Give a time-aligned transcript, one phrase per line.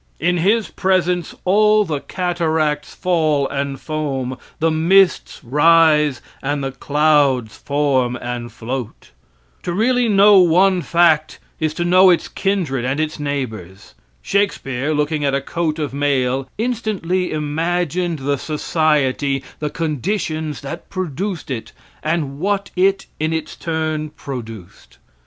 [0.19, 7.55] In his presence all the cataracts fall and foam, the mists rise, and the clouds
[7.57, 9.11] form and float.
[9.61, 13.93] To really know one fact is known its kindred and its neighbors.
[14.23, 21.51] Shakespeare, looking at a coat of mail, instantly imagined the society, the conditions that produced
[21.51, 24.97] it, and what it, in its turn, produced.